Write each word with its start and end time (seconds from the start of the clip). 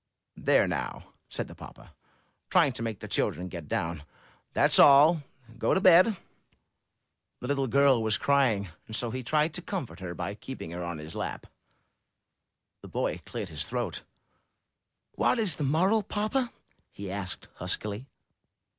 * 0.25 0.35
There, 0.49 0.67
now," 0.67 1.13
said 1.29 1.47
the 1.47 1.53
papa, 1.53 1.93
trying 2.49 2.71
to 2.71 2.81
make 2.81 3.01
the 3.01 3.07
children 3.07 3.49
get 3.49 3.67
down, 3.67 4.01
''that's 4.55 4.79
all. 4.79 5.21
Go 5.59 5.75
to 5.75 5.79
bed." 5.79 6.17
The 7.39 7.47
little 7.47 7.67
girl 7.67 8.01
was 8.01 8.17
crying, 8.17 8.69
and 8.87 8.95
so 8.95 9.11
he 9.11 9.21
tried 9.21 9.53
to 9.53 9.61
comfort 9.61 9.99
her 9.99 10.15
by 10.15 10.33
keeping 10.33 10.71
her 10.71 10.83
on 10.83 10.97
his 10.97 11.13
lap. 11.13 11.45
The 12.81 12.87
boy 12.89 13.21
cleared 13.27 13.49
his 13.49 13.63
throat. 13.63 14.01
''What 15.15 15.37
is 15.37 15.61
the 15.61 15.63
moral, 15.63 16.01
papa?" 16.01 16.51
he 16.89 17.11
asked, 17.11 17.47
huskily. 17.61 18.07